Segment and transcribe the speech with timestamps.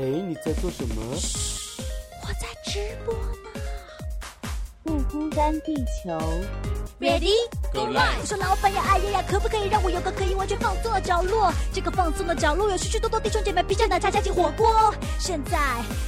[0.00, 0.94] 哎，你在做什么？
[2.22, 3.60] 我在直播呢。
[4.82, 6.18] 不孤单，地球。
[6.98, 7.34] Ready
[7.70, 8.20] Go live！
[8.20, 11.52] 我说老板呀，哎呀呀，可不可以让我有个可以完全放松的角落？
[11.70, 14.94] 这个放松的角落有许许多多弟兄姐妹披着奶茶加进火锅。
[15.18, 15.58] 现在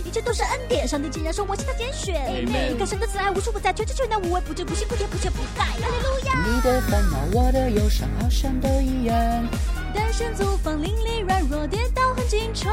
[0.06, 2.14] 一切都是恩典，上帝竟然说我是他拣选。
[2.14, 5.66] Amen 你看神的慈爱无处不在，全知全能无微不至，不辛不甜不缺不改。
[5.66, 6.46] 哈利路亚！
[6.46, 9.14] 你的烦恼，我的忧伤，好像都一样。
[9.94, 12.72] 单身租房，邻里软弱，跌倒很经常。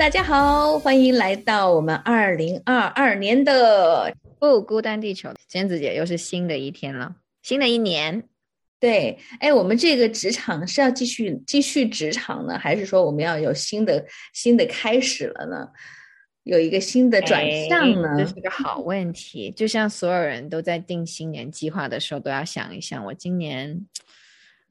[0.00, 8.26] 大家好，欢迎来到我们二零二二年的不孤单地球，娟子姐又是新的一天了，新的一年。
[8.78, 15.68] 对，哎，我们这个职场是要继续继续职场呢，还是说我们要有新的新的开始了呢？
[16.44, 18.08] 有一个新的转向呢？
[18.16, 19.50] 哎这是个好问题。
[19.50, 23.86] 就像所有人都在定新年计划的时候，都要想一想，我今年，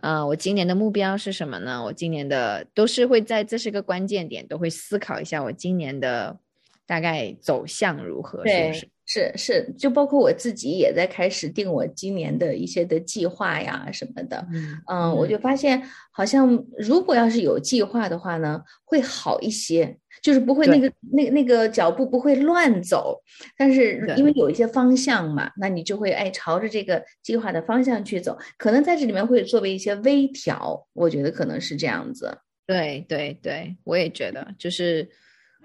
[0.02, 1.84] 呃，我今年的目标是什么呢？
[1.84, 6.38] 我今年的都是会在这是个关键点，都会思考一下我今年的
[6.86, 8.90] 大概走向如何，是不是？
[9.12, 14.48] 是是，就包括我自己也在开始定我今年的一些的计划呀什么的。
[14.54, 23.22] 嗯嗯，我就发现好像如果要是有计划的话呢，会好一些，就是不会那个那那个脚步不会乱走。
[23.58, 32.38] 但是因为有一些方向嘛，那你就会哎朝着这个计划的方向去走，可能在这里面会作为一些微调，我觉得可能是这样子。
[32.66, 35.10] 对对对，我也觉得，就是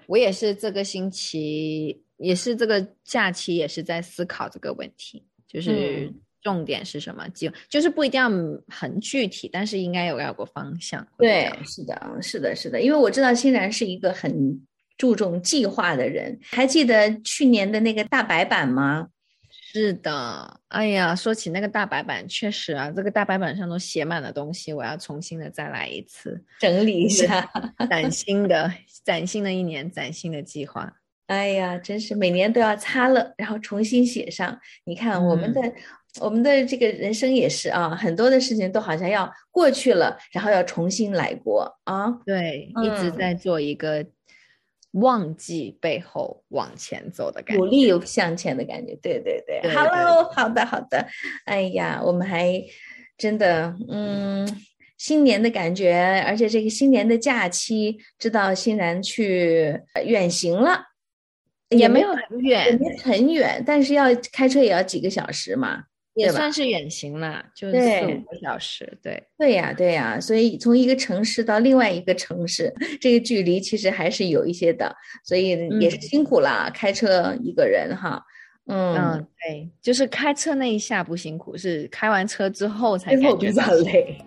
[0.07, 7.27] 我也是这个星期，也是这个假期，也是在思考这个问题，就是嗯重点是什么？
[7.29, 8.29] 就就是不一定要
[8.67, 11.05] 很具体，但是应该有个方向。
[11.17, 14.61] 对，是的，是的，是的，因为我知道欣然是一个很
[14.95, 16.39] 注重计划的人。
[16.51, 19.07] 还记得去年的那个大白板吗？
[19.49, 20.61] 是的。
[20.67, 27.49] 哎呀，说起那个大白板，确实啊，这个大白板上都写满了东西，我要重新的再来一次，整理一下。
[27.89, 28.71] 崭新的、
[29.03, 30.93] 崭新的一年，崭新的计划。
[31.25, 34.59] 哎呀，真是每年都要擦了，然后重新写上。
[34.83, 35.59] 你看我们的、
[36.21, 42.09] 我们的这个人生也是啊，很多的事情都好像要过去了，然后要重新来过啊。
[42.25, 44.05] 对，一直嗯在做一个
[44.91, 47.61] 忘记背后往前走的感觉。
[47.61, 49.59] 努力向前的感觉，对对对。
[49.61, 51.05] 对 Hello，好的好的。
[51.45, 52.63] 哎呀，我们还
[53.17, 54.47] 真的，嗯，
[54.97, 60.81] 新年的感觉，而且这个新年的假期，知道欣然去呃远行了，
[61.69, 65.83] 也没有很也远，没很远，但是要开车也要几个小时嘛。
[66.15, 68.97] 也算是远行了，就对四五个小时。
[69.03, 75.49] 对，对呀，对呀，所以从一个城市到另外一个城市，这个距离其实还是有一些的，所以
[75.79, 78.21] 也是嗯辛苦啦，开车一个人哈，
[78.67, 84.17] 嗯，嗯，对，就是开车那一下不辛苦，是开完车之后才感觉到累，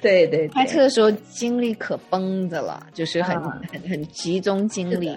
[0.00, 5.16] 对 对，对开车的时候精力可绷着了，就是很、啊很很集中精力。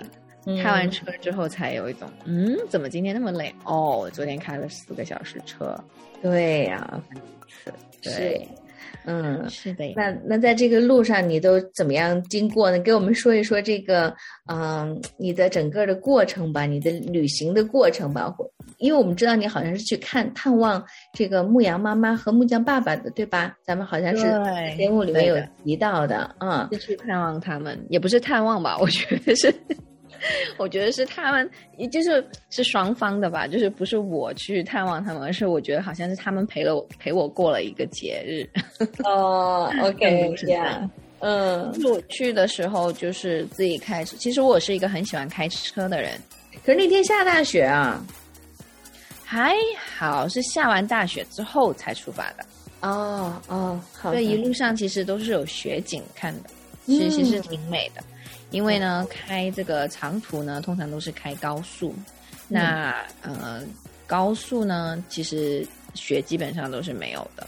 [0.56, 3.53] 开完嗯车之后才有一种，嗯，怎么今天那么累？
[3.66, 5.75] 哦，我昨天开了四个小时车。
[6.22, 7.02] 对呀，
[8.02, 8.41] 对是，
[9.06, 9.47] 嗯。
[9.50, 9.85] 是的。
[9.96, 12.80] 那那在这个路上，你都怎么样经过呢？
[12.80, 14.13] 给我们说一说这个，
[14.52, 18.29] 嗯，你的整个的过程吧，你的旅行的过程吧。
[18.29, 20.84] 或因为我们知道你好像是去看探望
[21.14, 23.56] 这个牧羊妈妈和木匠爸爸的，对吧？
[23.64, 28.78] 咱们好像是对节目里面有提到的，嗯，是去探望他们，也不是探望吧？
[28.79, 29.53] 我觉得是，
[30.57, 38.47] 我觉得是他们，也就是是双方的吧，就是不是我去探望他们，而是我觉得好像是他们陪了我陪我过了一个节日。
[39.03, 40.90] 哦， OK，是这样，
[41.20, 44.16] 嗯，就是我去的时候，就是自己开车。
[44.17, 46.20] 其实我是一个很喜欢开车的人，
[46.66, 48.03] 可是那天下大雪啊，
[49.23, 49.55] 还
[49.97, 52.46] 好是下完大雪之后才出发的，
[52.81, 56.49] 哦哦，好的，所以一路上其实都是有雪景看的，
[56.87, 58.03] 其实是挺美的。
[58.49, 61.93] 因为呢，开这个长途呢，通常都是开高速，
[62.47, 63.61] 那呃，
[64.07, 67.45] 高速呢，其实雪基本上都是没有的。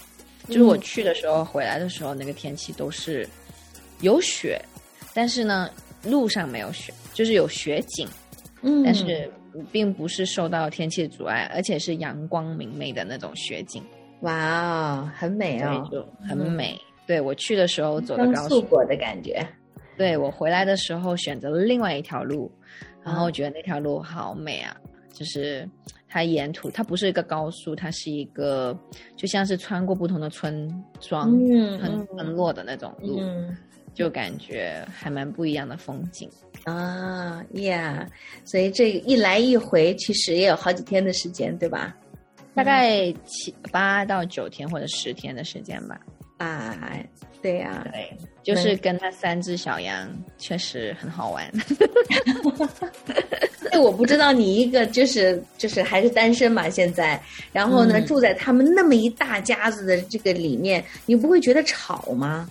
[0.48, 3.26] 就是我去的时候，回来的时候，那个天气都是
[4.02, 4.62] 有雪，
[5.14, 5.70] 但是呢，
[6.04, 8.06] 路上没有雪，就是有雪景，
[8.62, 9.32] 嗯，但是
[9.72, 13.82] 并不是受到天气的阻碍，而且是阳光明媚的那种雪景，
[14.22, 16.78] 哇哦，很美对，哦，就很美。
[17.10, 19.44] 对我去的时候走的刚高速，速过的感觉。
[19.98, 22.52] 对我回来的时候选择了另外一条路，
[23.04, 24.78] 然后我觉得那条路好美啊，
[25.12, 25.68] 就是
[26.08, 28.78] 它沿途它不是一个高速，它是一个
[29.16, 33.58] 就像是穿过不同的村庄、嗯村村落的那种路，嗯
[33.96, 36.30] 就感觉还蛮不一样的风景。
[36.66, 38.08] 啊呀，
[38.46, 41.98] 所以这一来一回其实也有好几天的时间，对吧？
[42.54, 46.00] 大概七八到九天或者十天的时间吧。
[46.40, 46.76] 啊，
[47.42, 51.50] 对呀、对，就是跟那三只小羊确实很好玩。
[53.72, 57.22] 哎，我不知道你一个就是就是还是单身嘛，现在，
[57.54, 62.50] 然后呢、嗯住在他们那么一大家子的这个里面，你不会觉得吵吗？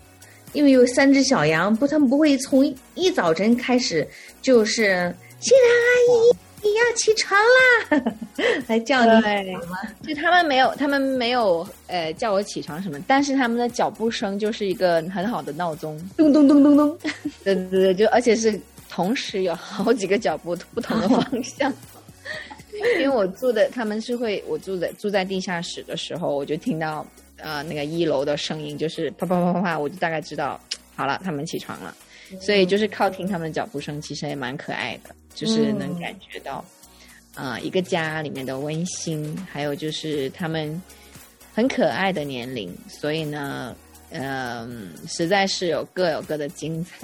[0.53, 2.65] 因为有三只小羊，不，他们不会从
[2.95, 4.07] 一早晨开始
[4.41, 8.15] 就是新郎阿姨，你要起床啦，
[8.67, 9.57] 来叫你对，
[10.03, 15.97] 就他们没有，他们没有呃叫我起床什么，但是他们的脚步声就是一个很好的闹钟。
[16.17, 16.99] 咚咚咚咚咚，
[17.45, 18.59] 对对对，就而且是
[18.89, 21.73] 同时有好几个脚步不同的方向。
[23.01, 27.07] 因为我住的他们是会，我住在住在地下室的时候，我就听到
[27.39, 30.61] 呃那个一楼的声音，就是啪啪啪啪啪，我就大概知道
[30.95, 31.95] 好了，他们起床了。
[32.41, 36.65] 所以就是靠听他们的脚步声，其实也蛮可爱的，就是能感觉到，
[37.35, 40.81] 啊、一个家里面的温馨，还有就是他们
[41.55, 43.77] 很可爱的年龄，所以呢，
[44.11, 46.97] 嗯、实在是有各有各的精彩。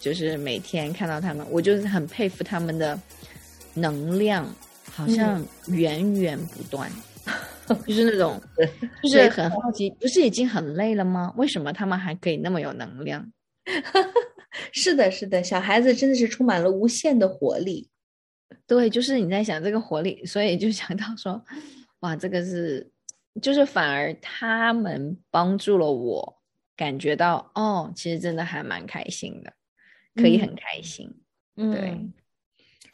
[0.00, 2.98] 就是每天看到他们，我就是很佩服他们的
[3.72, 4.52] 能量，
[4.90, 6.90] 好像源源不断，
[7.86, 8.42] 就是那种，
[9.00, 11.32] 就是很好奇，不是已经很累了吗？
[11.36, 13.24] 为什么他们还可以那么有能量？
[14.72, 17.88] 是的，是的，小孩子真的是充满了无限的活力。
[18.66, 21.42] 对，就是你在想这个活力，所以就想到说，
[22.00, 22.90] 哇，这个是，
[23.40, 26.42] 就是反而他们帮助了我，
[26.76, 29.52] 感觉到哦，其实真的还蛮开心的，
[30.14, 31.06] 可以很开心。
[31.54, 32.12] 对嗯，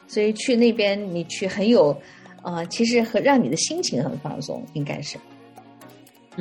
[0.07, 2.01] 所以去那边你去很有，
[2.43, 5.17] 呃，其实和让你的心情很放松，应该是。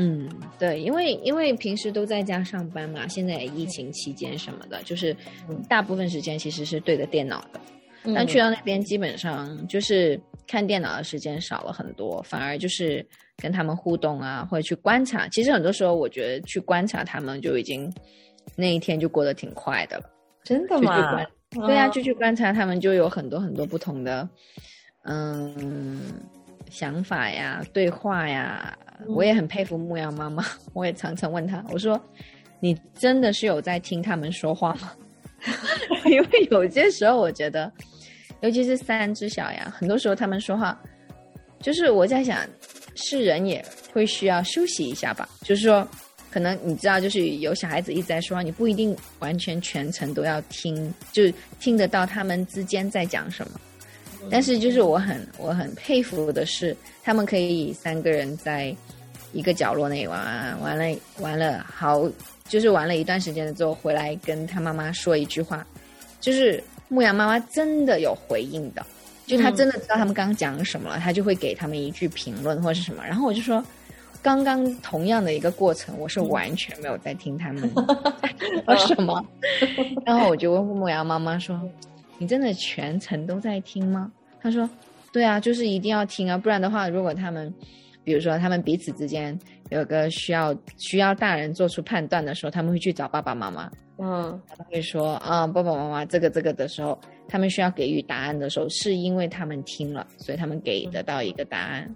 [0.01, 0.29] 嗯，
[0.61, 5.13] 对，因为因为平时都在家上班嘛，现在疫情期间什么的，就是
[5.49, 7.61] 嗯大部分时间其实是对着电脑的。
[8.15, 13.05] 但嗯去到那边，基本上就是看电脑的时间少了很多，反而就是
[13.39, 15.27] 跟他们互动啊，或者去观察。
[15.29, 17.93] 其实很多时候，我觉得去观察他们就已经
[18.55, 20.05] 那一天就过得挺快的了。
[20.45, 24.29] 真的吗观？，对啊，嗯就去观察他们，就有很多很多不同的
[25.03, 26.01] 嗯
[26.71, 28.79] 想法呀、对话呀。
[29.07, 32.01] 我也很佩服牧羊妈妈，我也常常问她，我说
[32.61, 34.93] ：“你真的是有在听他们说话吗？”
[36.07, 37.71] 因为有些时候我觉得，
[38.41, 40.79] 尤其是三只小羊，很多时候他们说话，
[41.61, 42.39] 就是我在想，
[42.97, 45.29] 是人也会需要休息一下吧。
[45.43, 45.87] 就是说，
[46.31, 51.23] 可能你知道，就是有小孩子一直在说话，你不一定完全全程都要听，就
[51.61, 53.61] 听得到他们之间在讲什么。
[54.31, 58.75] 但是就是我很我很佩服的是，他们可以三个人在
[59.33, 62.03] 一个角落内玩，玩了玩了好，
[62.49, 65.67] 就是玩了一段时间了之后，回来跟他妈妈说一句话，
[66.21, 68.85] 就是牧羊妈妈真的有回应的，
[69.27, 73.65] 就他真的知道他们刚刚讲什么了，他就会给他们一句评论或是什么，然后我就说。
[74.21, 77.71] 刚刚同样的一个过程，我是完全没有在听他们
[78.67, 79.25] 说什么，
[80.05, 81.59] 然后我就问牧羊妈妈说
[82.19, 84.69] ：“你真的全程都在听吗？”她说
[85.13, 87.53] ：“对啊，就是一定要听啊，不然的话，如果他们，
[88.05, 89.39] 比如说他们彼此之间
[89.71, 101.95] 有个需要需要大人做出判断的时候，他们会去找爸爸妈妈，嗯他们会说啊，爸爸妈妈这个这个的时候，他们需要给予答案的时候，是因为他们听了，所以他们给得到一个答案。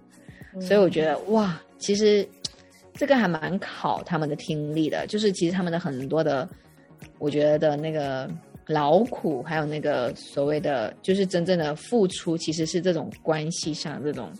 [0.60, 2.28] 所以我觉得哇，其实
[2.92, 6.46] 这个还蛮考他们的听力的，就是其实他们的很多的，
[7.18, 8.30] 我觉得的那个
[8.66, 14.30] 劳苦，还有那个所谓的就是真正的付出，其实是这种关系上这种。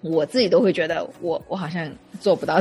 [0.00, 2.60] 我自己都会觉得我我好像做不到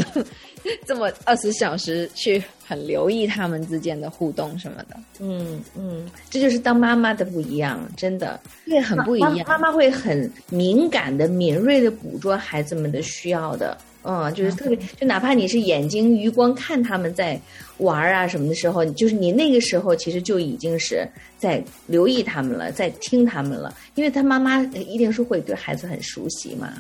[0.86, 8.40] 这么二十小时去很留意他们之间的互动什么的，嗯嗯，这就是当妈妈的不一样，真的。
[8.66, 9.38] 对，很不一样。
[9.40, 13.78] 妈妈妈会很敏感的、敏锐的捕捉孩子们的需要的。
[14.04, 17.40] 嗯，就是特别，就哪怕你是眼睛余光看他们在
[17.78, 21.08] 玩儿啊什么的时候，就是你那个时候其实就已经是
[21.38, 26.74] 在留意他们了，在听他们了，因为他妈妈一定是会对孩子很熟悉嘛。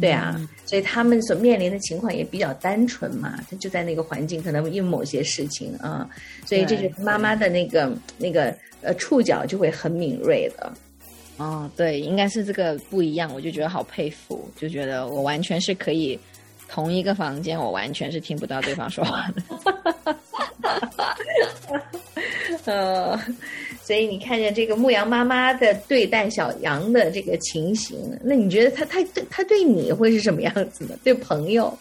[0.00, 6.08] 对啊，所以他们所面临的情况也比较单纯嘛，他就在那个环境，可能因为某些事情啊，
[6.46, 10.72] 所以这就是妈妈的那个那个呃触角就会很敏锐的。
[11.36, 16.16] 哦，对，应该是这个不一样，我就觉得好佩服，就觉得我完全是可以
[16.68, 20.16] 同一个房间，我完全是听不到对方说话的。
[22.64, 23.18] 呃，
[23.80, 30.96] 所以你看见这个牧羊妈妈的对待小羊的这个情形，那你觉得他他对他对你会是什么样子的？
[31.02, 31.76] 对朋友？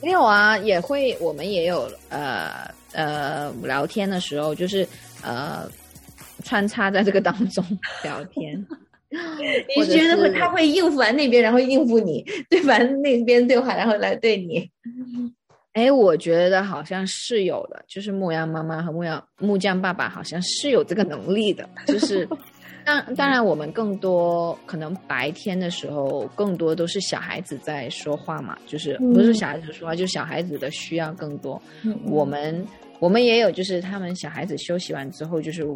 [0.00, 4.88] 没有啊，也会，我们也有呃呃聊天的时候，就是
[5.22, 5.70] 呃
[6.42, 7.64] 穿插在这个当中
[8.02, 8.66] 聊天。
[9.76, 14.68] 你觉得会他会应付完那边，然后应付你，对完那边对话，然后来对你？
[15.74, 21.68] 哎，我觉得好像是有的，就是牧羊妈妈和牧羊木匠爸爸好像是有这个能力的。
[21.86, 22.28] 就是
[22.84, 31.60] 当当然，我们更多可能白天的时候，更多都是小孩子在说话嘛，就是不是小孩子说话，就是小孩子的需要更多。
[32.04, 32.66] 我们
[32.98, 35.66] 我们也有，就是他们小孩子休息完之后，就是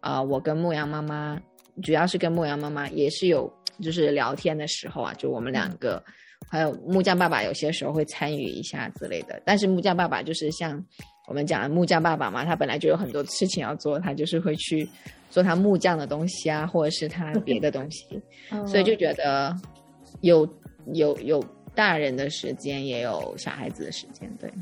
[0.00, 1.40] 啊，我跟牧羊妈妈。
[1.82, 6.02] 主要是跟牧羊妈妈也是有， 就是聊天的时候啊，就我们两个，
[6.48, 9.40] 还有木匠爸爸有些时候会参与一下之类的。
[9.44, 10.82] 但是木匠爸爸就是像
[11.28, 14.88] 我们讲的木匠爸爸嘛，他本来就有很多事情要做，他就是会去
[15.30, 18.20] 做他木匠的东西啊，或者是他别的东西，
[18.66, 19.56] 所以就觉得
[20.22, 20.46] 有
[20.92, 21.42] 有有
[21.74, 24.52] 大人的时间，也有小孩子的时间，对。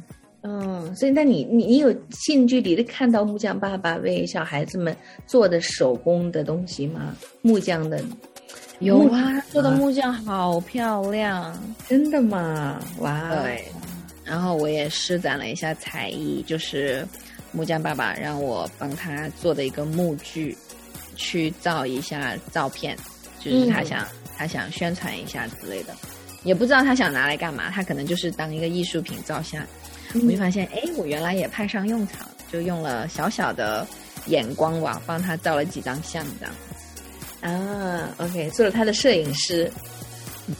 [0.42, 7.16] 嗯，所以那你你你有近距离的看到木匠爸爸为小孩子们做的手工的东西吗？
[7.42, 8.00] 木匠的
[8.78, 12.80] 有啊，做的木匠好漂亮，真的吗？
[13.00, 13.64] 哇，对。
[14.24, 17.04] 然后我也施展了一下才艺，就是
[17.50, 20.56] 木匠爸爸让我帮他做的一个木具，
[21.16, 22.96] 去照一下照片，
[23.40, 25.92] 就是他想他想宣传一下之类的，
[26.44, 29.60] 也不知道他想拿来干嘛，他可能就是当一个艺术品照相。
[30.14, 33.86] 我就发现，哎，我原来也派上用场，就用了小小的
[34.26, 36.54] 眼光吧，帮他照了几张相，这样。
[37.40, 39.70] 啊，OK，做了他的摄影师，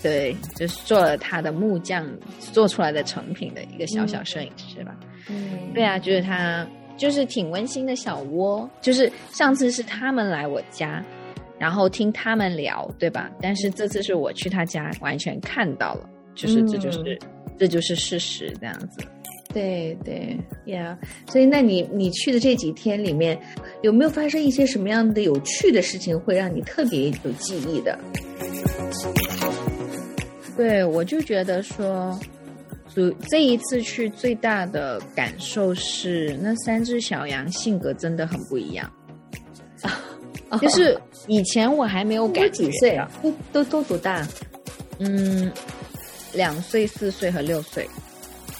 [0.03, 2.09] 对，就是做了他的木匠
[2.53, 4.95] 做出来的成品的一个小小摄影师吧。
[5.29, 6.65] 嗯，对啊，就是他，
[6.97, 8.69] 就是挺温馨的小窝。
[8.81, 11.05] 就是上次是他们来我家，
[11.59, 13.29] 然后听他们聊，对吧？
[13.43, 17.19] 但是这次是我去他家，完全看到了，就是这就是
[17.59, 19.01] 这就是事实，这样子。
[19.53, 23.39] 对对呀，所以那你你去的这几天里面，
[23.83, 27.99] 有没有发生一些什么样的有趣的事情，会让你特别有记忆的？
[30.57, 32.19] 对，我就觉得说，
[32.95, 38.93] 主这一次去最大的感受是，那三只小羊性格真的很不一样
[40.51, 43.11] 啊， 就是以前我还没有感觉，几岁啊？
[43.23, 44.27] 都都都多大？
[44.99, 45.51] 嗯，
[46.35, 47.89] 两岁、四岁和六岁。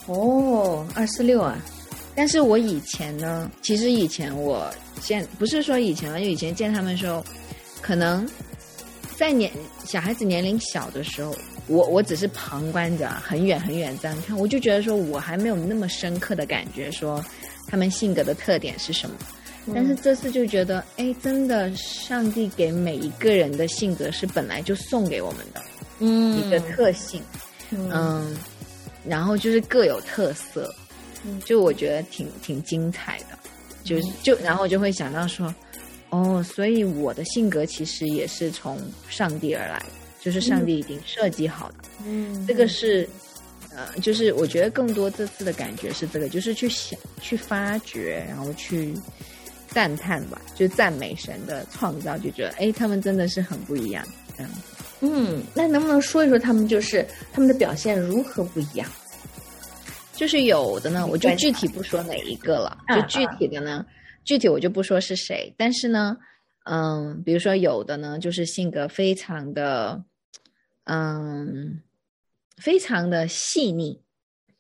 [0.09, 1.57] 哦，二四六啊！
[2.15, 4.69] 但是我以前呢，其实以前我
[5.01, 7.23] 见不是说以前了，就以前见他们的时候，
[7.81, 8.27] 可能
[9.17, 9.53] 在年
[9.85, 11.37] 小孩子年龄小的时候，
[11.67, 17.25] 我我只是旁观者，很远很远这样看，我就觉得说我还没有那么深刻的感觉，说
[17.67, 19.17] 他们性格的特点是什么。
[19.75, 25.63] 但是这次就觉得，哎，真的，上帝给每一个人的性格是本来就送给我们的，
[25.99, 27.23] 嗯，一个特性，
[27.71, 28.35] 嗯。
[29.09, 30.75] 然后就是各有特色，
[31.45, 33.39] 就我觉得挺挺精彩的，
[33.85, 35.55] 就是就然后我就会想到说，
[36.11, 39.83] 哦，所以我的性格其实也是从上帝而来，
[40.21, 41.77] 就是上帝已经设计好的。
[42.07, 43.09] 嗯，这个是，
[43.75, 48.95] 呃，就是我觉得更多这次的感觉是这个，就是去想、去发掘，然后去
[49.69, 54.05] 赞叹吧，就赞美神的创造，就觉得哎，他们真的是很不一样，
[54.37, 54.51] 这样。
[55.01, 58.91] 嗯，那能不能说一说他们就是他们的表现如何不一样？
[60.13, 62.77] 就是有的呢，我就具体不说哪一个了。
[62.89, 63.87] 就具体的呢，
[64.25, 65.55] 具体我就不说是谁。
[65.57, 66.17] 但是呢，
[66.65, 70.03] 嗯，比如说有的呢，就是性格非常的，
[70.83, 71.81] 嗯，
[72.57, 74.03] 非常的细腻。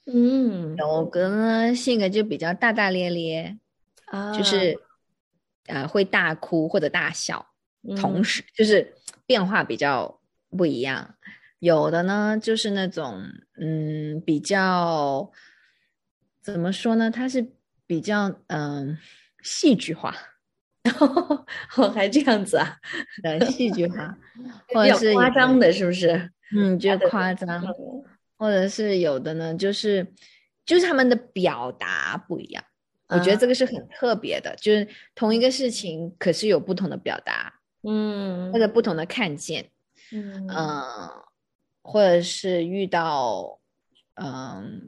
[0.07, 3.59] 嗯，有的呢性格就比较大大咧咧，
[4.05, 4.79] 啊，就是
[5.67, 7.45] 呃会大哭或者大笑，
[7.97, 8.95] 同时就是
[9.27, 10.18] 变化比较。
[10.51, 11.15] 不一样，
[11.59, 13.23] 有的呢，就是那种，
[13.61, 15.31] 嗯，比较
[16.41, 17.11] 怎么说呢？
[17.11, 17.47] 它是
[17.87, 18.97] 比较嗯
[19.43, 20.15] 戏剧化，
[21.77, 22.77] 我，还这样子啊？
[23.23, 24.17] 呃，戏剧化，
[24.75, 26.31] 或者是夸张的，是不是？
[26.57, 27.63] 嗯，就夸张，
[28.39, 30.07] 或者是有的呢，就是
[30.65, 32.65] 就是他们的表达不一样。
[33.09, 37.53] 我觉得这个是很特别的，就是同一个事情，可是有不同的表达，
[37.83, 39.71] 嗯，或者不同的看见。
[40.13, 40.47] 嗯，
[41.83, 43.59] 或者是遇到
[44.15, 44.81] 嗯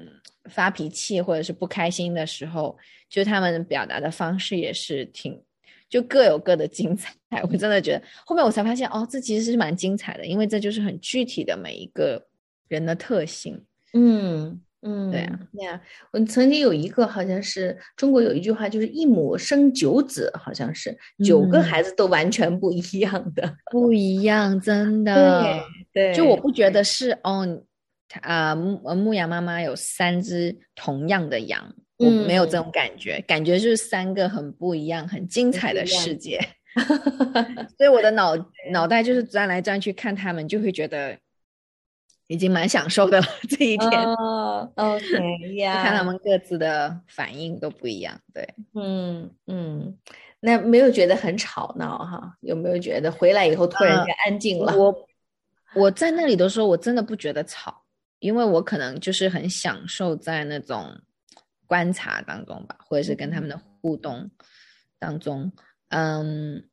[0.51, 2.77] 发脾气或者是不开心的时候，
[3.09, 5.41] 就他们表达的方式也是挺，
[5.89, 7.15] 就各有各的精彩。
[7.51, 12.27] 我真的觉得后面我才发现，哦，这其实是蛮精彩的，因为这就是很具体的每一个
[12.69, 13.65] 人的特性。
[13.93, 15.81] 嗯嗯，对啊，对呀，
[16.13, 23.57] 我曾经有一个，好像是中国有一句话，就是一母生九子，好像是九个嗯孩子都完全不一样的。
[23.71, 25.61] 不一样，真的。
[25.93, 27.63] 对，就我不觉得是哦，
[28.09, 36.41] 它啊牧呃牧羊妈妈有三只同样的羊，我没有这种感觉，感觉就是三个很不一样、很精彩的世界。
[37.77, 38.35] 所以我的脑
[38.71, 41.19] 脑袋就是转来转去看他们，就会觉得
[42.31, 43.27] 已经蛮享受的了。
[43.51, 48.17] 这一天，哦，OK 呀，看他们各自的反应都不一样。
[48.33, 49.99] 对，嗯嗯，
[50.39, 52.37] 那没有觉得很吵闹哈？
[52.43, 54.77] 有没有觉得回来以后突然间安静了？
[54.79, 54.95] 我
[55.75, 57.83] 我在那里的时候，我真的不觉得吵，
[58.21, 60.87] 因为我可能就是很享受在那种
[61.67, 64.31] 观察当中吧，或者是跟他们的互动
[65.01, 65.51] 当中。
[65.89, 66.65] 嗯，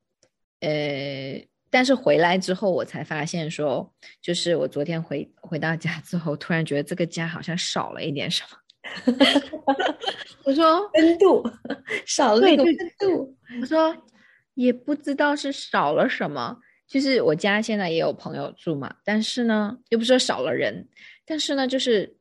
[0.60, 8.58] 呃，但是回来之后，我才发现说，就是我昨天回回到家之后，突然觉得这个家好像少了一点什么。
[10.46, 11.44] 我说 温度
[12.06, 13.96] 少了一个对温度，我说
[14.54, 16.58] 也不知道是少了什么。
[16.88, 20.88] 就是我家现在也有朋友住嘛，但是呢，又不是说少了人，
[21.26, 22.16] 但是呢，就是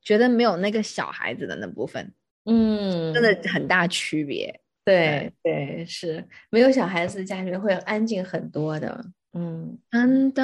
[0.00, 2.14] 觉得没有那个小孩子的那部分，
[2.46, 4.58] 嗯，真的很大区别。
[4.86, 10.42] 对对是，没有小孩子家里面会安静很多的，嗯真的，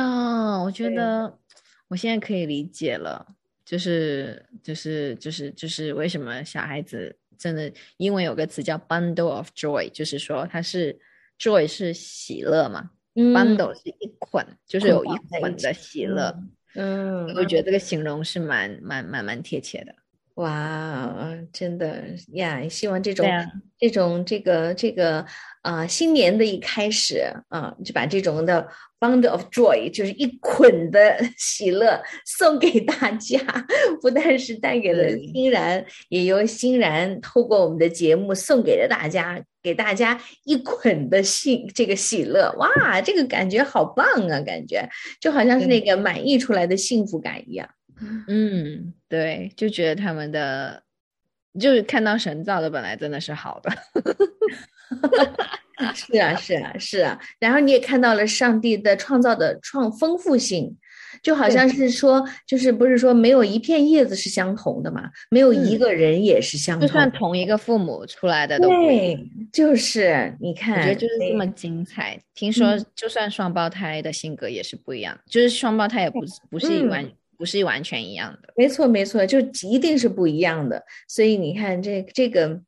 [0.62, 1.38] 我觉得
[1.86, 3.24] 我现在可以理解了，
[3.64, 10.98] 就是就是就是就是为什么小孩子真的，英文有个词叫 bundle of joy，就是说它是
[11.38, 16.36] joy 是喜乐嘛、嗯 b u n d l e 是一捆，就是有一捆的喜乐。
[16.74, 19.94] 嗯，我觉得这个形容是蛮蛮蛮蛮贴切的。
[20.36, 21.14] 哇，
[21.52, 22.66] 真的呀！
[22.68, 23.44] 希望这种、啊
[23.78, 25.26] 这种这个这个
[25.62, 28.68] 啊、新年的一开始啊、就把这种的
[29.00, 33.40] bundle of joy，就是一捆的 喜乐送给大家，
[34.00, 42.54] 不但是带给了欣然，也由欣然透过我们的节目送给了大家，给大家一捆的喜这个喜乐。
[42.58, 44.40] 哇，这个感觉好棒啊！
[44.46, 44.88] 感觉
[45.20, 47.68] 就好像是那个满溢出来的幸福感一样。
[47.68, 47.81] 嗯，
[49.08, 50.82] 对，就觉得他们的
[51.58, 53.70] 就是看到神造的本来真的是好的。
[55.94, 57.18] 是啊，是啊，是啊。
[57.38, 60.76] 然后你也看到了上帝的创造的创丰富性，
[61.22, 65.10] 就好像是说，就是不是说没有一片叶子是相同的嘛？
[65.30, 66.92] 没有一嗯个人也是相就同就。
[66.92, 68.68] 算同一个父母出来的都。
[68.68, 69.18] 对，
[69.52, 72.16] 就是你我看，觉得就是这么精彩。
[72.34, 77.04] 听说嗯就算双胞胎的性格也是不一样，就是双胞胎也不是不是一完、
[77.42, 78.52] 不是完全一样的。
[78.54, 80.80] 没错，没错，就一定是不一样的。
[81.08, 82.62] 所以你看，这这个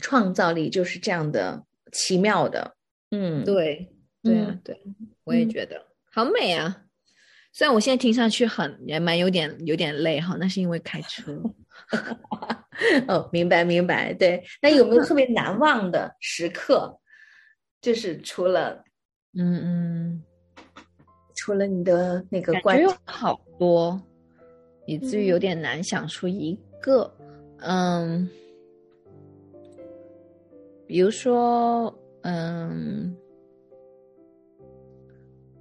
[0.00, 2.74] 创造力就是这样的奇妙的。
[3.12, 4.76] 嗯，对，对啊嗯，对，
[5.22, 6.82] 我也嗯觉得好美啊。
[7.52, 11.40] 虽然我现在听上去很也蛮有点有点累哈，那是因为开车。
[13.06, 14.42] 哦，明白明白，对。
[14.60, 16.98] 那有没有特别难忘的时刻？
[17.80, 18.82] 就是除了
[19.38, 20.22] 嗯嗯，
[21.42, 24.00] 除了你的那个感观觉有好多，
[24.86, 27.12] 以至于有点难想出一个。
[27.58, 28.28] 嗯，
[30.86, 33.12] 比如说，嗯，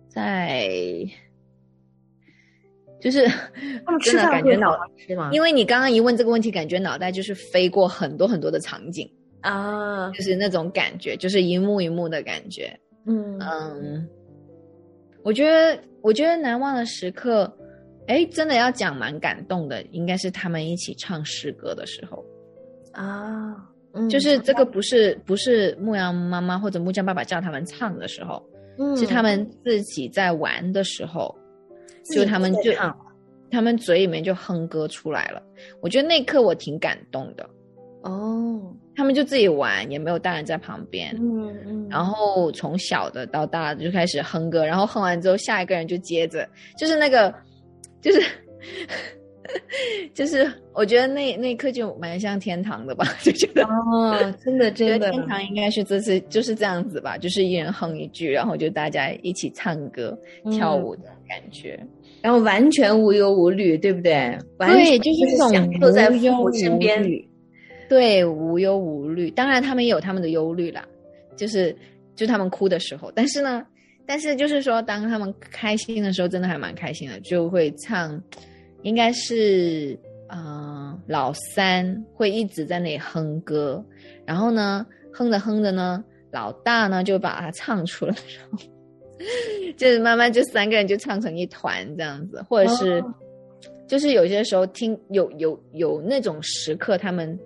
[0.07, 0.69] 在
[2.99, 3.25] 就是
[4.03, 5.31] 真的感觉脑好好吃吗？
[5.33, 12.79] 因为你刚刚一问这个问题，感觉脑袋就是飞过很多很多的场景，啊，就是那种感觉，就是一幕一幕的感觉。
[13.07, 14.07] 嗯嗯，
[15.23, 17.51] 我觉得，我觉得难忘的时刻，
[18.07, 22.25] 哎，真的要讲蛮感动的，应该是他们一起唱诗歌的时候，
[22.91, 23.55] 啊，
[23.93, 24.09] 嗯。
[24.09, 28.43] 就是这个不是不是牧羊妈妈或者木匠爸爸叫他们唱的时候，
[28.97, 31.33] 是他嗯们自己在玩的时候，
[32.15, 32.71] 就他们就
[33.51, 35.43] 他们嘴里面就哼歌出来了。
[35.81, 37.47] 我觉得那一刻我挺感动的，
[38.03, 47.33] 哦，他们就自己玩，也没有大人在旁边，嗯嗯，然后从小的到大的就开始哼歌，然后哼完之后，下一个人就接着，就是那个，
[48.01, 48.21] 就是，
[50.13, 60.17] 就是，我觉得那那一刻就蛮像天堂的吧， 就觉得，哦，真的 真的，得天堂应该是这次就是这样子吧，就是一人哼一句，然后就大家一起唱歌、
[60.51, 61.79] 跳嗯舞的感觉。
[62.21, 64.37] 然后完全无忧无虑，对不对？
[64.57, 67.03] 完对，全就是享受在父母身边。
[67.91, 69.29] 对，无忧无虑。
[69.29, 70.87] 当然，他们也有他们的忧虑啦，
[71.35, 71.75] 就是
[72.15, 73.11] 就他们哭的时候。
[73.13, 73.67] 但是呢，
[74.05, 78.17] 但是就是说，当他们开心的时候，真的还蛮开心的，就会唱，
[78.83, 79.99] 应该是
[80.29, 83.83] 呃老三会一直在那里哼歌，
[84.25, 86.01] 然后呢，哼着哼着呢，
[86.31, 88.57] 老大呢就把它唱出来，然 后
[89.75, 93.01] 就是慢慢就三个人就唱成一团这样子，或者是。
[93.01, 93.13] 哦
[93.87, 97.37] 就是有些时候听有有有那种时刻，他们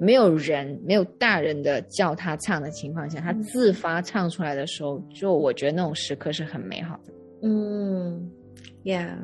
[0.00, 7.12] 没有人没有大人的叫他唱的情况下，他自发唱出来的时候，就我觉得那种时刻是很美好的。
[7.42, 8.30] 嗯，
[8.84, 9.16] 呀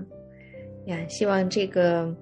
[0.84, 2.14] 呀，希望这个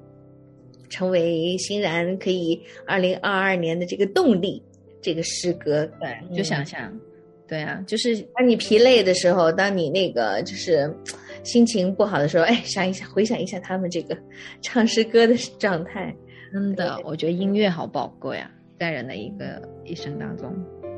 [0.89, 4.63] 成为欣然可以二零二二年的这个动力。
[5.03, 6.91] 这个诗歌，对，就想想，
[7.47, 10.91] 对啊，就是当你疲累的时候，当你那个就是
[11.43, 14.17] 心情不好的时候，哎，想一想，回想一下他们这个
[14.63, 16.17] 唱诗歌的状态，
[16.55, 20.55] 真的，我觉得音乐好宝贵啊，在人的一个一生当中，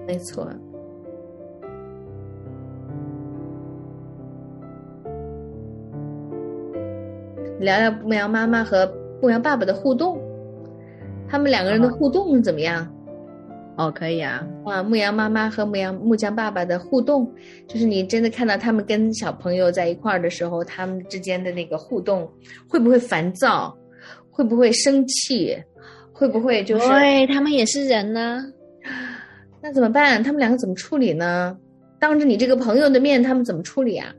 [0.06, 0.46] 没错。
[7.58, 8.86] 聊聊牧羊妈妈和
[9.22, 10.20] 牧羊爸爸的互动，
[11.26, 12.86] 他们两个人的互动怎么样？
[13.78, 17.32] 哦，可以啊，啊，牧羊妈妈和牧羊木匠爸爸的互动，
[17.66, 22.30] 就是你真的看到他们跟小朋友在一块儿的时候，他们之间的那个互动，
[22.68, 23.74] 会不会烦躁？
[24.36, 25.56] 会不会生气？
[26.12, 26.86] 会不会就是？
[26.88, 28.44] 对他们也是人呢，
[29.62, 30.22] 那怎么办？
[30.22, 31.58] 他们两个怎么处理呢？
[31.98, 34.14] 当着你这个朋友的面，他们怎么处理啊？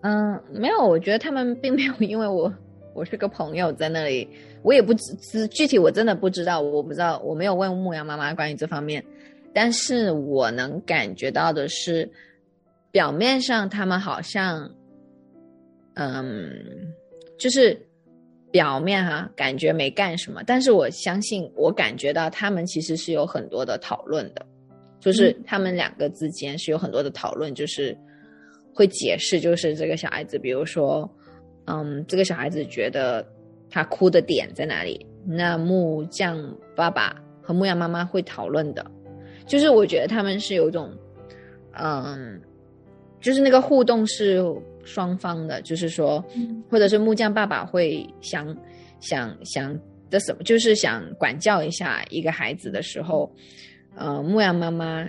[0.00, 2.50] 嗯，没有，我觉得他们并没有因为我。
[2.94, 4.28] 我是个朋友在那里，
[4.62, 9.04] 我也不知具体，我真的不知道，我不知道，我没有问牧羊妈妈关于这方面，
[9.52, 12.08] 但是我能感觉到的是，
[12.92, 14.70] 表面上他们好像，
[15.94, 16.48] 嗯，
[17.36, 17.76] 就是
[18.54, 24.46] 表面哈，感觉没干什么，但是我相信，我感觉到他们其实是有很多的讨论的，
[25.00, 27.98] 就是他们两个之间是有很多的讨论，就是
[28.72, 31.10] 会解释，就是这个小孩子，比如说。
[31.66, 33.26] 嗯，这个小孩子觉得
[33.70, 35.06] 他哭的点在哪里？
[35.26, 36.38] 那木匠
[36.76, 38.84] 爸爸和木匠妈妈会讨论的，
[39.46, 40.90] 就是我觉得他们是有一种，
[41.72, 42.38] 嗯，
[43.18, 44.44] 就是那个互动是
[44.84, 46.24] 双方的，就是说，
[46.70, 48.56] 或者是木匠爸爸会想
[49.00, 49.78] 想想
[50.10, 53.30] 的什么，就是想管教一下一个孩子的时候，
[53.96, 55.08] 呃，牧羊妈妈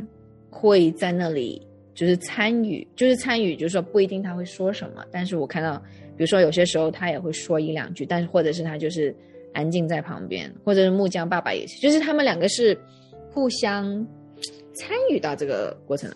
[0.49, 1.61] 会在那里
[1.93, 5.81] 就是参与，就是参与，就是说不一定他会说什么，但是我看到。
[6.17, 9.13] 比如说，有些时候他也会说一两句，但是或者是他就是
[9.53, 12.73] 安静在旁边，或者是木匠爸爸也是，就是他们两个是
[13.29, 13.83] 互相
[14.73, 16.09] 参与到这个过程，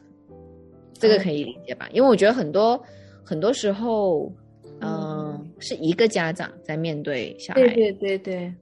[0.93, 1.89] 这个可以理解吧？
[1.91, 2.81] 因为我觉得很多
[3.29, 4.33] 很多时候，
[4.81, 8.53] 嗯，是一个家长在面对小孩，对对对对，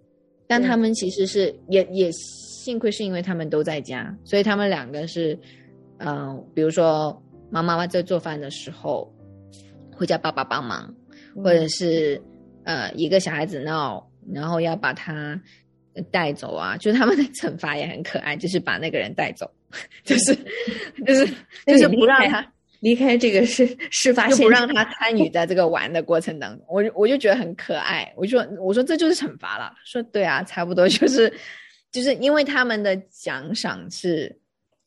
[0.46, 5.40] 但他们其实是也也幸亏是因为他们都在家，所以他们两个是，
[6.00, 7.18] 嗯，比如说
[7.50, 9.10] 妈妈妈在做饭的时候
[9.96, 10.94] 会叫爸爸帮忙。
[11.44, 12.20] 或者是
[12.64, 14.04] 呃一个小孩子闹，
[14.34, 15.40] 然后要把他
[16.10, 19.48] 带走啊，就是他们的惩罚也很可爱，就是把那个人带走，
[20.04, 20.36] 就是
[21.06, 21.28] 就是
[21.68, 22.42] 就是不让他
[22.80, 26.66] 离开这个事事发现不让他参与在这个玩的过程当中。
[26.68, 29.74] 我我就觉得很可爱，我就说我说这就是惩罚了。
[29.84, 31.32] 说对啊，差不多就是
[31.92, 34.40] 就是因为他们的奖赏是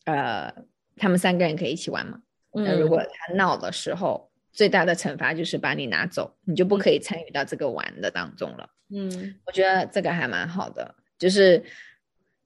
[0.05, 0.53] 呃
[0.97, 2.19] 他们三个人可以一起玩嘛。
[2.53, 4.29] 那如果他闹的时候。
[4.53, 8.69] 最大的惩罚就是把你拿走，你就不可以参与到这个玩的当中了。
[8.93, 11.63] 嗯，我觉得这个还蛮好的，就是，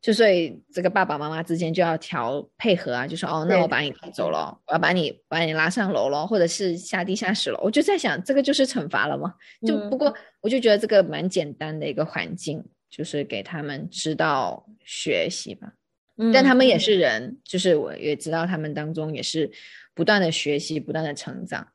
[0.05, 7.59] 就所以这个爸爸妈妈之间就要调配合啊，就说哦，那我把你带走了，我要把你把你拉上楼了，或者是下地下室了。
[7.62, 9.33] 我就在想，这个就是惩罚了吗？
[9.67, 15.73] 就不过我就觉得这个蛮简单的一个环境，就是给他们知道学习吧。
[16.19, 19.51] 嗯，但他们也是人，就是我也知道他们当中也是
[19.95, 21.67] 不断的学习，不断的成长。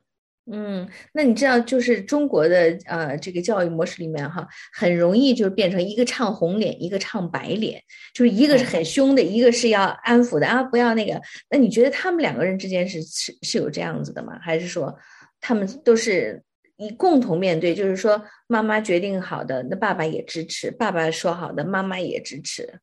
[0.52, 7.80] 嗯，那你知道，就是中国的呃这个教育模式里面哈，很容易就是变成一个唱红脸，一个唱白脸，
[8.16, 11.22] 就是一个是很凶的，一个是要安抚的啊，不要那个。
[11.52, 14.40] 那你觉得他们两个人之间是是是有这样子的吗？
[14.42, 14.98] 还是说
[15.40, 16.42] 他们都是
[16.78, 17.76] 以共同面对？
[17.76, 22.80] 就是说妈妈决定好的，那爸爸也支持；爸爸说好的，妈妈也支持。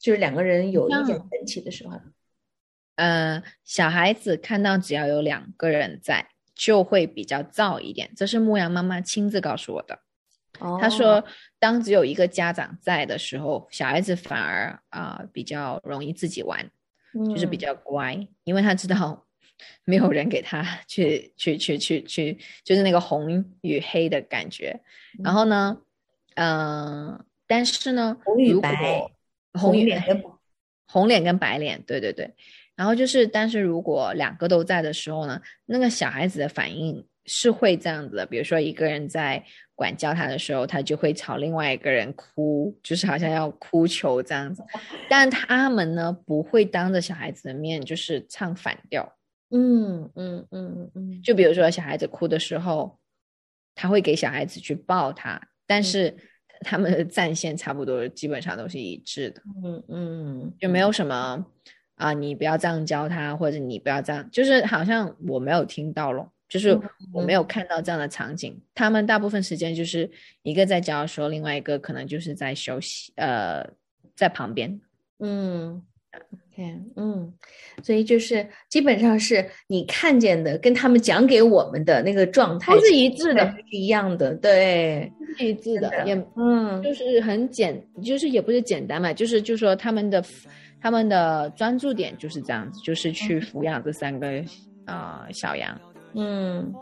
[0.00, 2.00] 就是两个人有意见分歧的时候，
[2.94, 6.28] 呃，小孩子看到只要有两个人在。
[6.58, 9.98] 就会比较燥一点，这是牧羊妈妈亲自告诉我的。
[10.80, 11.24] 他说，
[11.60, 16.68] 当只有一个家长在的时候，小孩子反而啊比较容易自己玩，
[17.30, 19.24] 就是比较乖，因为他知道
[19.84, 24.80] 没有人给他 去去去去去，就是那个红与黑的感觉。
[25.22, 25.78] 然后呢，
[26.34, 29.08] 嗯，但是呢，红与白，
[29.52, 30.24] 红与黑，
[30.88, 32.34] 红脸跟白脸，对对对。
[32.78, 38.24] 然后就是，但是如果两个都在的时候呢，那个小孩子的反应是会这样子的。
[38.24, 44.62] 比如说一个人在管教他的时候，他就会朝另外一个人哭，就是好像要哭求这样子。
[45.10, 49.12] 但他们呢，不会当着小孩子的面就是唱反调。
[49.50, 51.20] 嗯嗯嗯嗯。
[51.20, 52.96] 就比如说小孩子哭的时候，
[53.74, 56.16] 他会给小孩子去抱他，但是
[56.62, 61.44] 他们的战线差不多，基本上都是一致的，嗯嗯，就没有什么
[61.98, 66.78] 啊，你不要这样教他，或者你不要这样，就是好像我没有听到咯，就是
[67.12, 68.58] 我没有看到这样的场景。
[68.74, 70.10] 他们大部分时间就是
[70.42, 73.68] 一个在教的时候，另外一个可能就是在休息，呃，
[74.16, 74.80] 在旁边。
[75.18, 75.82] 嗯
[76.52, 77.32] ，OK，嗯，
[77.82, 90.24] 所以就是基本上是你看见的，跟他们讲给我们的那个状态都是一致的，是一样的，对，是一致的，也嗯，就是很简，就是也不是简单嘛，就是就说他们的
[90.80, 94.44] 他们的专注点就是这样子，就是去抚养这三个
[94.84, 95.80] 啊小羊，
[96.14, 96.74] 嗯。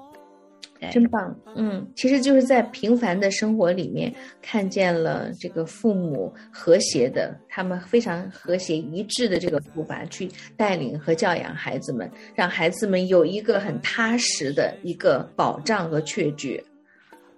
[0.92, 16.62] 真棒，嗯，其实就是在平凡的生活里面看见了这个父母和谐的，他们非常和谐一致的这个步伐去带领和教养孩子们，让孩子们有一个很踏实的一个保障和确据，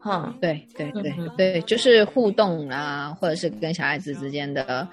[0.00, 4.88] 哈，对对对嗯对，就是互动啊，或者是跟小孩子之间的，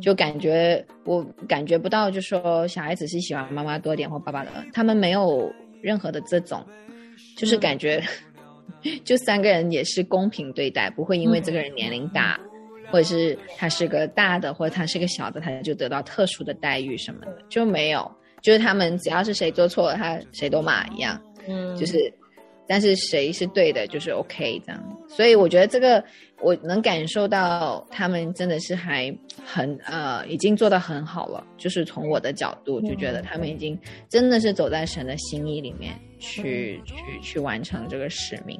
[0.00, 6.64] 就感觉我感觉不到，就说小孩子是喜欢妈妈多点或爸爸的，他们没有任何的这种，
[7.36, 8.02] 就是感觉
[9.04, 12.38] 就三个人也是公平对待，不会因为这个人年龄大，
[12.90, 18.10] 或者是他是个大的，或者他是个小的，他就得到特殊的待遇什么的，就没有，
[18.42, 21.20] 就是他们只要是谁做错了，他谁都骂一样。
[21.48, 22.12] 嗯，就是，
[22.70, 24.80] 但是谁是对的，就是 OK 这样。
[25.08, 26.02] 所以我觉得这个
[26.40, 29.12] 我能感受到他们真的是还
[29.44, 31.44] 很呃，已经做得很好了。
[31.56, 33.76] 就是从我的角度就觉得他们已经
[34.08, 38.56] 真的是走在神的心意里面去去去完成这个使命。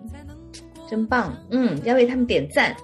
[0.89, 2.75] 真棒，嗯，要为他们点赞，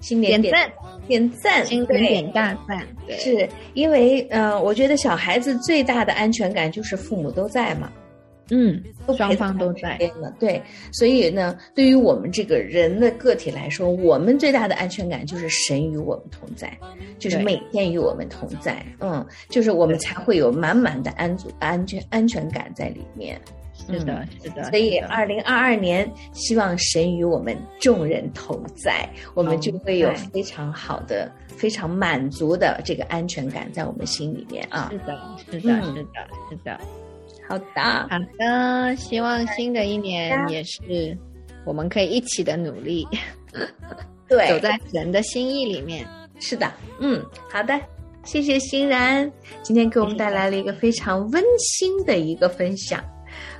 [0.00, 0.72] 新年点赞，
[1.06, 7.92] 点赞，新点大赞，对，是因为呃，我觉得小孩子最大的安全感就是父母都在嘛，
[8.54, 10.30] 嗯，都双方都在，了。
[10.38, 10.62] 对，
[10.92, 16.76] 所以呢，对于我们这个人的个体来说，我们最大的安全感就是神与我们同在，
[17.18, 18.84] 就是每天与我们同在。
[19.00, 23.40] 嗯，就是我们才会有满满的安足安全安全感在里面。
[23.74, 24.62] 是的，是的。
[24.64, 34.98] 所以，二零二二年，希望神与我们众人同在，我们就会有非常好的、非常满足的这个安全感在我们心里面啊是。
[34.98, 35.18] 的，
[35.50, 36.80] 是的，嗯是的，是的。
[37.48, 41.16] 好的，好的，希望新的一年也是
[41.64, 43.06] 我们可以一起的努力，
[44.28, 46.06] 对，走在神的心意里面。
[46.40, 47.78] 是的，嗯，好的，
[48.24, 49.30] 谢谢欣然，
[49.62, 53.00] 今天给我们带来了一个非常温馨的一个分享，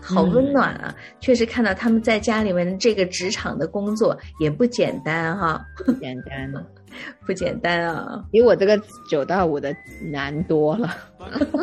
[0.01, 0.93] 好温暖啊！
[1.21, 6.53] 确实看到他们在家里面的这个职场的工作也不简单哈、不简单，
[7.27, 9.75] 不简单啊，比我这个九到五的
[10.11, 10.95] 难多了，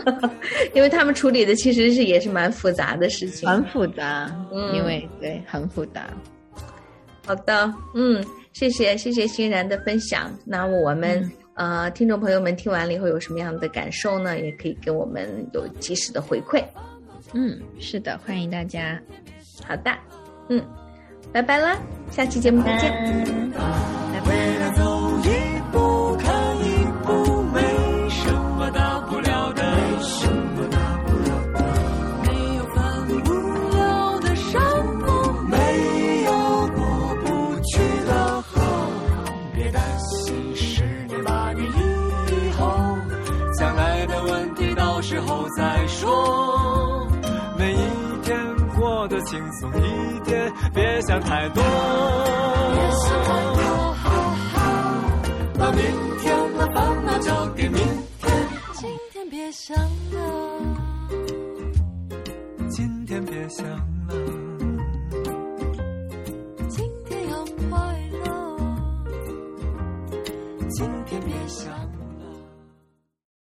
[0.74, 3.48] 因为他们处理的其实是也是蛮复杂的事情。
[3.48, 6.10] 很复杂，嗯因为对很复杂。
[7.26, 10.32] 好的，嗯，谢谢谢谢欣然的分享。
[10.46, 14.40] 那我们、嗯呃听众朋友们听完了以后有什么样的感受呢？
[14.40, 16.64] 也可以给我们有及时的回馈。
[17.34, 18.98] 嗯，是的，欢迎大家，
[19.68, 19.92] 好的，
[20.48, 20.64] 嗯，
[21.34, 21.78] 拜拜啦，
[22.10, 23.99] 下期节目再见。
[49.60, 51.62] 松一点，别想太多。
[51.62, 53.62] 别想太多，
[53.94, 54.10] 哈
[54.54, 54.58] 哈。
[55.60, 55.84] 把明
[56.20, 57.78] 天的烦恼交给明
[58.22, 58.32] 天，
[58.76, 60.18] 今天别想了，
[62.70, 64.16] 今天别想了，
[66.70, 67.78] 今天要快
[68.24, 68.26] 乐，
[70.70, 71.89] 今天别想了。